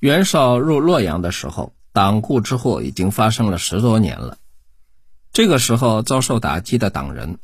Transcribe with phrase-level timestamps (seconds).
[0.00, 4.38] 袁绍入洛阳的时候，党锢之祸已经发生了十多年了。
[5.30, 7.36] 这个时候遭受打击的党人，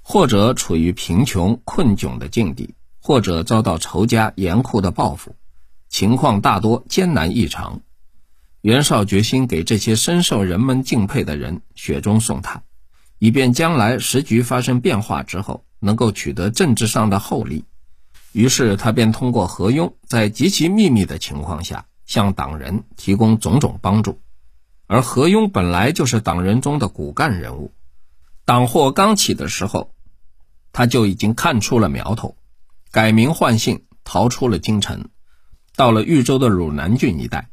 [0.00, 5.36] 或者处于贫穷困窘的境地，或者遭到仇家严酷的报复，
[5.90, 7.82] 情况大多艰难异常。
[8.62, 12.62] 袁绍决心给这些深受人们敬佩的人雪中送炭，
[13.18, 17.64] 以便将来时局发生变化之后，能够取得政治上的厚利。
[18.32, 24.20] 于是他便通过何庸，在极其秘密的情况下，向党人提供种种帮助。
[24.86, 27.72] 而何庸本来就是党人中的骨干人物，
[28.44, 29.94] 党祸刚起的时候，
[30.72, 32.36] 他就已经看出了苗头，
[32.90, 35.08] 改名换姓，逃出了京城，
[35.76, 37.48] 到了豫州的汝南郡一带。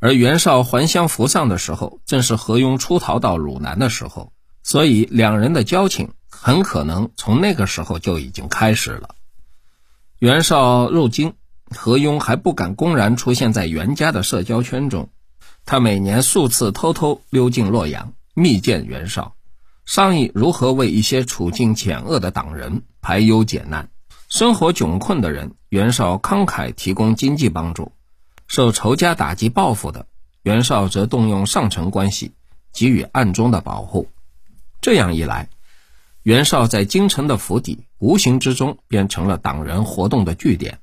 [0.00, 9.14] 而袁绍还乡扶丧的时候，正是何庸出逃到汝南的时候，所以两人的交情很可能从那个时候就已经开始了。
[10.20, 11.34] 袁绍入京，
[11.70, 15.08] 何庸还不敢公然出现在袁家的社交圈中。
[15.66, 19.34] 他每年数次偷偷溜进洛阳，密见袁绍，
[19.84, 23.88] 商议如何为一些处境险恶的党人排忧解难。
[24.28, 27.92] 生活窘困的人，袁绍慷慨提供经济帮助；
[28.46, 30.06] 受仇家打击报复的，
[30.42, 32.32] 袁绍则动用上层关系
[32.72, 34.08] 给予暗中的保护。
[34.80, 35.48] 这样一来，
[36.24, 40.78] 袁绍在京城的府邸，无形之中变成了党人活动的据点。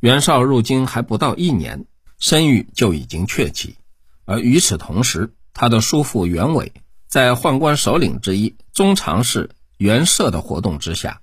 [0.00, 1.84] 袁绍入京还不到一年，
[2.18, 3.76] 声誉就已经鹊起。
[4.24, 6.72] 而与此同时，他的叔父袁伟
[7.06, 11.20] 在宦官首领之一中常侍袁涉的活动之下，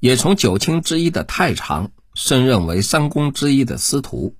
[0.00, 4.34] 也从九卿之一的太常升任为三公之一的司徒。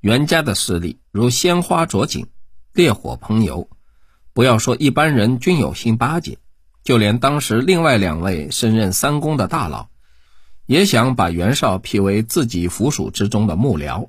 [0.00, 2.26] 袁家的势力如鲜花着锦，
[2.74, 3.70] 烈火烹油，
[4.34, 6.36] 不要说一般人均有心巴结。
[6.84, 9.88] 就连当时另外两位升任三公的大佬，
[10.66, 14.08] 也想把袁绍辟为自己府属之中的幕僚，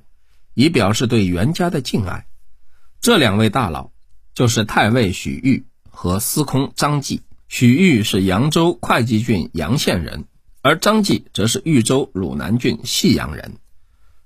[0.54, 2.26] 以表示对袁家的敬爱。
[3.00, 3.92] 这两位大佬
[4.34, 7.22] 就是太尉许豫和司空张继。
[7.46, 10.24] 许豫是扬州会稽郡阳县人，
[10.62, 13.58] 而张继则是豫州汝南郡信阳人，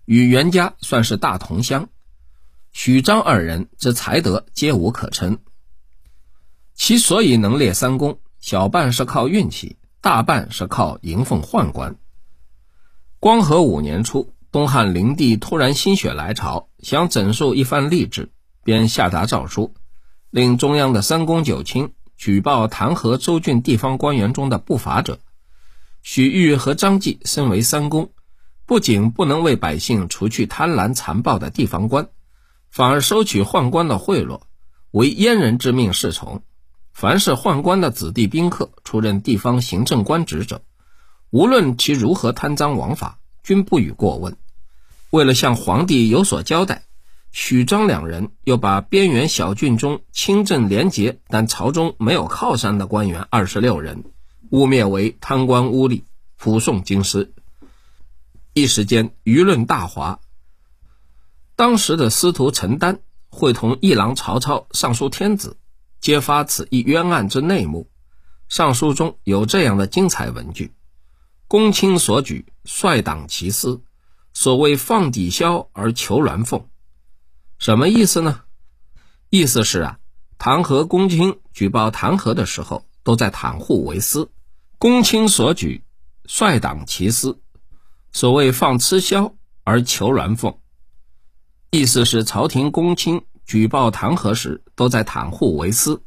[0.07, 1.91] 与袁家算是大同乡。
[2.73, 5.39] 许张二人之才德皆无可称，
[6.75, 8.21] 其所以能列三公。
[8.41, 11.97] 小半是靠运气，大半是靠迎奉宦官。
[13.19, 18.31] 光和五年初，东汉灵帝突然心血来潮，想整肃一番吏治，
[18.63, 19.75] 便下达诏书，
[20.31, 25.19] 令中央的三公九卿举报弹劾州郡地方官员中的不法者。
[26.03, 28.13] 许豫和张继身为三公，
[28.67, 32.09] 不仅不能为百姓除去贪婪残暴的地方官，
[32.71, 34.43] 反而收取宦官的贿赂，
[34.93, 36.43] 为阉人之命是从。
[37.01, 40.63] 凡是宦官的子弟宾客出任地方行政官职者，
[41.31, 44.37] 无论其如何贪赃枉法，均不予过问。
[45.11, 46.83] 为了向皇帝有所交代，
[47.31, 54.03] 许张两人又把边缘小郡中清正廉洁但朝中没有靠山的官员二十六人，
[54.51, 56.03] 污蔑为贪官污吏，
[56.37, 57.33] 普送京师。
[58.55, 60.19] 一时间舆论大哗。
[61.55, 62.99] 当时的司徒陈丹
[63.29, 65.57] 会同议郎曹操上书天子。
[66.01, 67.89] 揭发此一冤案之内幕，
[68.49, 70.73] 上书中有这样的精彩文句
[71.49, 73.83] ：“公卿所举，率党其私，
[74.33, 76.69] 所谓放抵消而求鸾凤。”
[77.59, 78.43] 什么意思呢？
[79.31, 79.99] 意思是啊，
[80.39, 84.31] 弹劾公卿举报弹劾的时候，都在袒护为私。
[84.79, 85.83] 公卿所举，
[86.25, 87.41] 率党其私，
[88.13, 89.35] 所谓放吃枭
[89.65, 90.57] 而求鸾凤。
[91.71, 93.23] 意思是朝廷公卿。
[93.49, 96.03] 举报弹劾时，都在袒护为私，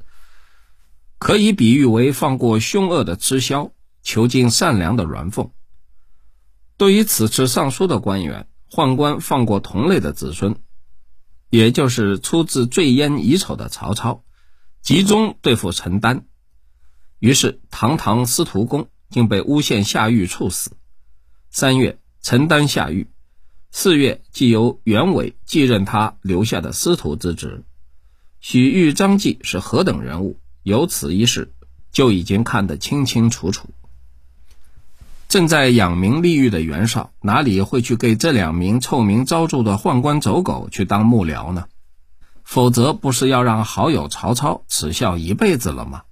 [1.18, 3.72] 可以比喻为放过凶恶的知枭，
[4.04, 5.52] 囚禁善良的鸾凤。
[6.78, 10.56] 对于此次上书的官员，宦官放过同类的子孙，
[11.50, 14.24] 也就是出自罪烟遗丑的曹操，
[14.84, 16.28] 集中对付陈丹。
[17.18, 20.78] 于是，堂堂司徒公竟被诬陷下狱处死。
[21.50, 23.08] 三月，陈丹下狱。
[23.74, 27.64] 四月，即由袁伟继任他留下的司徒之职。
[28.42, 30.40] 许豫、张继是何等人物？
[30.62, 31.54] 由此一事，
[31.92, 33.70] 就已经看得清清楚楚。
[35.30, 41.66] 正在养民立狱的袁绍，哪里会去给这两名臭名昭著的宦官走狗去当幕僚呢？
[42.44, 46.04] 否则，不是要让好友曹操耻笑一辈子了吗？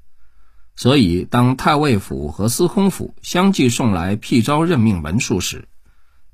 [0.78, 5.68] 所以，当太尉府和司空府相继送来辟招任命文书时，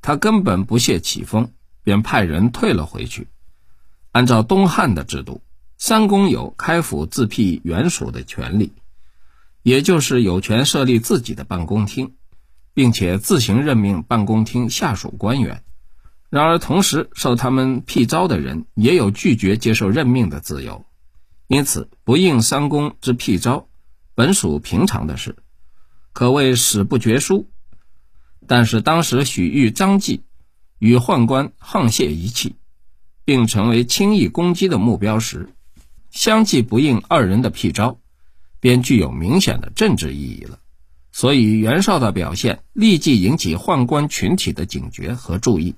[0.05, 1.49] 他根本不屑起风，
[1.83, 3.27] 便派人退了回去。
[4.11, 5.41] 按照东汉的制度，
[5.79, 8.73] 三公有开府自辟原属的权利，
[9.63, 12.13] 也就是有权设立自己的办公厅，
[12.75, 15.63] 并且自行任命办公厅下属官员，
[16.29, 20.85] 然而，同时受他们辟招的人也有拒绝接受任命的自由，
[21.47, 23.67] 因此不应三公之辟招，
[24.13, 25.35] 本属平常的事，
[26.13, 27.49] 可谓史不绝书。
[28.47, 30.23] 但是当时许玉、张继
[30.79, 32.55] 与宦官沆瀣一气，
[33.23, 35.53] 并成为轻易攻击的目标时，
[36.11, 37.99] 相继不应二人的辟招，
[38.59, 40.59] 便具有明显的政治意义了。
[41.11, 45.75] 所以袁绍的表现立即引起宦官群体的警觉和注意。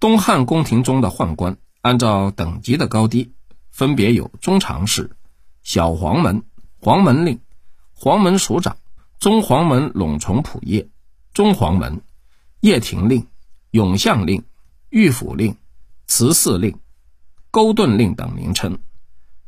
[0.00, 3.32] 东汉宫廷中的宦官，按照等级的高低，
[3.70, 5.10] 分别有中常侍、
[5.62, 6.42] 小黄门、
[6.80, 7.40] 黄门令、
[7.92, 8.78] 黄门署长、
[9.20, 10.88] 中黄门拢从仆射、
[11.34, 12.02] 中黄门、
[12.60, 13.26] 掖庭令、
[13.70, 14.44] 永相令、
[14.90, 15.56] 御府令、
[16.06, 16.78] 慈祀令、
[17.50, 18.78] 勾顿令等名称。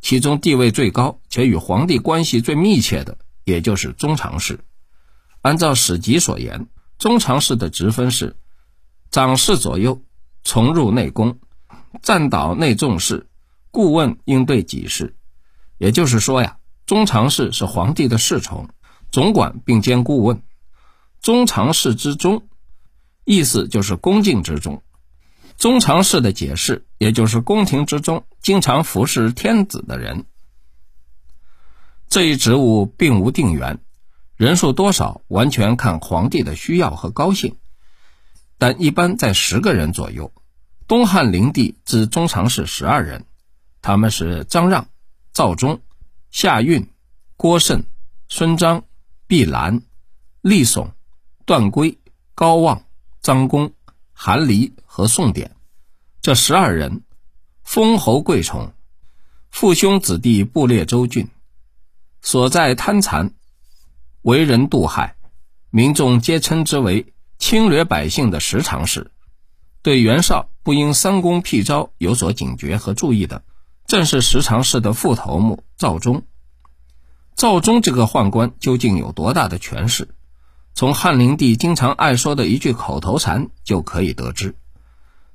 [0.00, 4.60] 其中地位最高且与皇帝关系最密切的，也就是中常侍。
[5.40, 8.36] 按照史籍所言，中常侍的职分是
[9.10, 10.02] 掌侍左右。
[10.46, 11.38] 从入内宫，
[12.02, 13.28] 赞导内重事，
[13.70, 15.16] 顾问应对己事。
[15.78, 18.69] 也就是说呀，中常侍是皇帝的侍从，
[19.10, 20.42] 总管并兼顾问。
[21.24, 22.48] 中常侍之中，
[23.24, 24.82] 意思就是恭敬之中。
[25.56, 30.26] 中常侍的解释，也就是宫廷之中经常服侍天子的人。
[32.08, 33.78] 这一职务并无定员，
[34.36, 37.56] 人数多少完全看皇帝的需要和高兴。
[38.58, 40.30] 但一般在十个人左右。
[40.86, 43.24] 东汉灵帝至中常侍十二人，
[43.80, 44.88] 他们是张让、
[45.32, 45.80] 赵忠、
[46.30, 46.90] 夏运、
[47.38, 47.86] 郭慎、
[48.28, 48.84] 孙章、
[49.26, 49.80] 毕兰、
[50.42, 50.90] 厉耸、
[51.46, 51.99] 段珪、
[52.35, 52.85] 高望、
[53.20, 53.75] 张公、
[54.14, 55.55] 韩离和宋典。
[56.23, 57.02] 这十二人，
[57.62, 58.73] 封侯贵宠，
[59.50, 61.29] 父兄子弟布列州郡，
[62.23, 63.35] 所在贪残，
[64.23, 65.17] 为人妒害，
[65.69, 69.11] 民众皆称之为侵略百姓的十常侍。
[69.82, 73.44] 对袁绍不应三公辟招有所警觉和注意的，
[73.87, 76.23] 正是十常侍的副头目赵忠。
[77.37, 80.08] 赵忠这个宦官究竟有多大的权势？
[80.74, 84.56] 从汉灵帝经常爱说的一句口头禅就可以得知。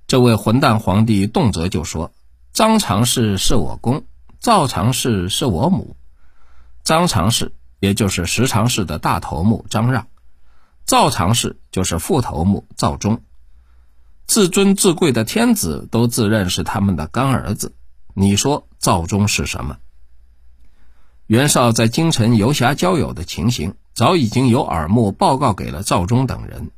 [0.05, 2.11] 这位混蛋皇帝动辄就说
[2.51, 4.03] ：“张常侍是我公，
[4.41, 5.95] 赵常侍是我母。”
[6.83, 10.07] 张常侍也就是十常侍的大头目张让，
[10.85, 13.21] 赵常侍就是副头目赵忠。
[14.25, 17.73] 自尊自贵的天子都自认是他们的干儿子，
[18.13, 19.77] 你说赵忠是什么？
[21.27, 26.71] 袁绍在京城游侠交友的情形，早已经有耳目报告给了赵忠等人。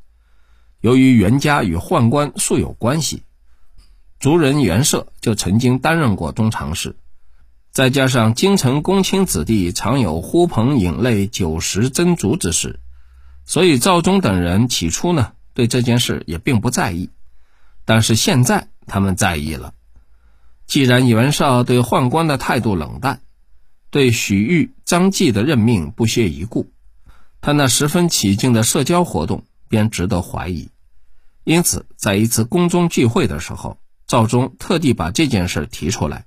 [0.80, 3.22] 由于袁家与宦官素有关系，
[4.20, 6.96] 族人袁涉就曾经担任过中常侍，
[7.70, 12.80] 再加上京城公卿子弟常有呼朋引类、酒食争逐之事，
[13.46, 17.12] 所以赵忠等人起初呢，对这件事也并不在意。
[17.86, 19.76] 但是现在他们在意了。
[20.66, 23.22] 既然袁绍对宦官的态度冷淡，
[23.92, 26.72] 对许玉、张继的任命不屑一顾，
[27.42, 30.70] 他那十分起劲的社交活动便值得怀疑。
[31.44, 36.26] 因此，在一次宫中聚会的时候，赵忠特地把这件事提出来，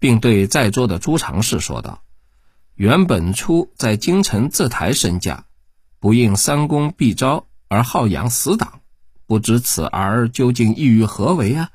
[0.00, 2.02] 并对在座的诸常侍说道
[2.74, 5.44] ：“原本初在京城自抬身价，
[6.00, 8.80] 不应三公必招而好养死党。”
[9.26, 11.70] 不知此儿究竟意欲何为啊？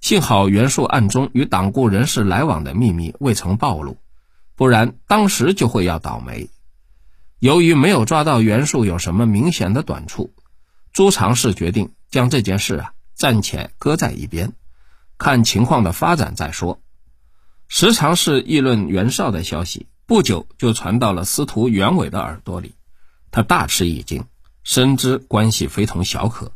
[0.00, 3.98] 幸好袁术暗中与党锢人士来往的秘密未曾暴露，
[4.56, 6.50] 不然当时就会要倒霉。
[7.40, 10.34] 由于没有抓到袁术有什么明显的短处，
[10.92, 14.52] 朱常侍决定将这件事啊暂且搁在一边，
[15.16, 16.82] 看情况的发展再说。
[17.66, 22.74] 时常是议论袁绍的消息，不久就传到了司徒袁伟的耳朵里，
[23.30, 24.24] 他大吃一惊。
[24.62, 26.52] 深知关系非同小可，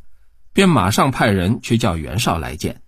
[0.53, 2.83] 便马上派人去叫袁绍来见。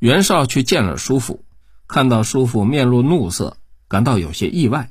[0.00, 1.44] 袁绍去见了叔父，
[1.86, 4.90] 看到叔父面露怒色，感到有些意外，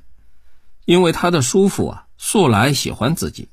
[0.86, 3.50] 因为他的叔父啊素来喜欢自己，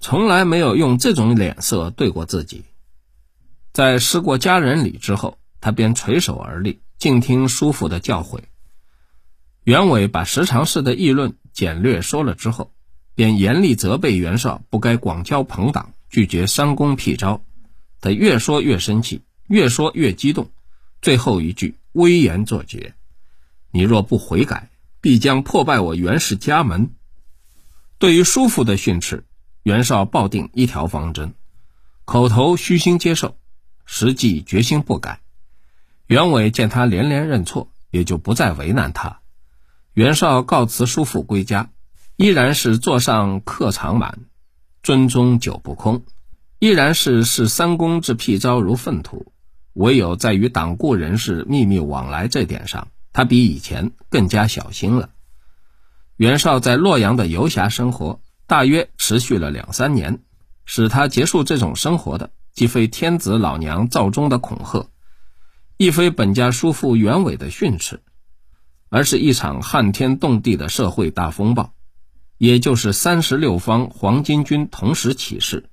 [0.00, 2.64] 从来没有用这种脸色对过自己。
[3.72, 8.40] 在施过家人礼之后，他便垂手而立，静听叔父的教诲。
[9.64, 12.72] 袁伟把时常事的议论简略说了之后。
[13.16, 17.42] 便严厉责备袁绍不该广交朋党，拒绝三公辟招。
[18.02, 20.50] 他越说越生气，越说越激动，
[21.00, 22.94] 最后一句威严作绝
[23.72, 24.68] ：“你若不悔改，
[25.00, 26.90] 必将破败我袁氏家门。”
[27.98, 29.24] 对于叔父的训斥，
[29.62, 31.34] 袁绍抱定一条方针：
[32.04, 33.36] 口头虚心接受，
[33.84, 35.20] 实际决心不改。
[36.06, 39.20] 袁伟见他连连认错，也就不再为难他。
[39.94, 41.70] 袁绍告辞叔父归家。
[42.18, 44.20] 依然是座上客常满，
[44.82, 46.02] 樽中酒不空。
[46.58, 49.34] 依然是视三公之辟招如粪土，
[49.74, 55.10] 唯有在与党锢人士秘密往来这点上，他比以前更加小心了。
[56.16, 60.20] 袁绍在洛阳的游侠生活大约持续了两三年，
[60.64, 64.88] 使他结束这种生活的，既非天子老娘赵忠的恐吓，
[65.76, 68.00] 亦非本家叔父袁伟的训斥，
[68.88, 71.74] 而是一场撼天动地的社会大风暴，
[72.38, 75.68] 也就是三十六方黄巾军同时起事。